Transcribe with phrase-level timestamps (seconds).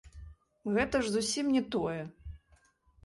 [0.77, 2.01] Гэта ж зусім не тое.